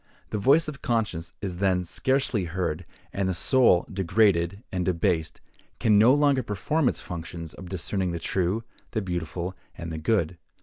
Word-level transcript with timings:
The 0.31 0.39
voice 0.39 0.67
of 0.67 0.81
conscience 0.81 1.31
is 1.43 1.57
then 1.57 1.83
scarcely 1.83 2.45
heard; 2.45 2.87
and 3.13 3.29
the 3.29 3.35
soul, 3.35 3.85
degraded 3.87 4.63
and 4.71 4.83
debased, 4.83 5.41
can 5.79 5.99
no 5.99 6.11
longer 6.11 6.41
perform 6.41 6.89
its 6.89 6.99
functions 6.99 7.53
of 7.53 7.69
discerning 7.69 8.09
the 8.09 8.17
true, 8.17 8.63
the 8.93 9.01
beautiful, 9.03 9.55
and 9.77 9.91
the 9.91 9.99
good. 9.99 10.39